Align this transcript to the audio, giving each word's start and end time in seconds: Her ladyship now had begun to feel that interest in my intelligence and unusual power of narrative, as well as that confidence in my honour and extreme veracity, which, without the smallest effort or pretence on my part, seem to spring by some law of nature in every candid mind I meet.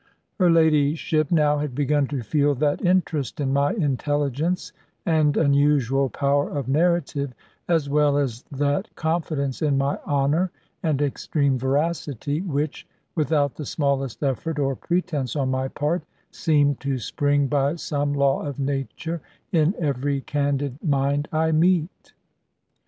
Her 0.39 0.49
ladyship 0.49 1.31
now 1.31 1.59
had 1.59 1.75
begun 1.75 2.07
to 2.07 2.23
feel 2.23 2.55
that 2.55 2.83
interest 2.83 3.39
in 3.39 3.53
my 3.53 3.73
intelligence 3.73 4.73
and 5.05 5.37
unusual 5.37 6.09
power 6.09 6.49
of 6.49 6.67
narrative, 6.67 7.35
as 7.67 7.87
well 7.87 8.17
as 8.17 8.41
that 8.51 8.87
confidence 8.95 9.61
in 9.61 9.77
my 9.77 9.99
honour 10.07 10.49
and 10.81 11.03
extreme 11.03 11.59
veracity, 11.59 12.41
which, 12.41 12.87
without 13.13 13.53
the 13.53 13.65
smallest 13.67 14.23
effort 14.23 14.57
or 14.57 14.75
pretence 14.75 15.35
on 15.35 15.51
my 15.51 15.67
part, 15.67 16.01
seem 16.31 16.73
to 16.77 16.97
spring 16.97 17.45
by 17.45 17.75
some 17.75 18.11
law 18.11 18.41
of 18.41 18.57
nature 18.57 19.21
in 19.51 19.75
every 19.77 20.21
candid 20.21 20.83
mind 20.83 21.27
I 21.31 21.51
meet. 21.51 22.13